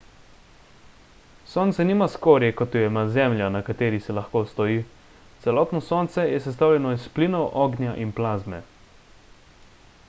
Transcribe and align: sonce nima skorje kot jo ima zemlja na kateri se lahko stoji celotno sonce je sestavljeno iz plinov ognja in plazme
sonce 1.51 1.83
nima 1.89 2.07
skorje 2.13 2.55
kot 2.61 2.77
jo 2.77 2.81
ima 2.91 3.03
zemlja 3.17 3.49
na 3.57 3.61
kateri 3.67 3.99
se 4.07 4.15
lahko 4.19 4.41
stoji 4.53 4.81
celotno 5.45 5.83
sonce 5.91 6.27
je 6.31 6.41
sestavljeno 6.49 6.97
iz 6.99 7.07
plinov 7.19 7.49
ognja 7.67 7.95
in 8.07 8.17
plazme 8.21 8.63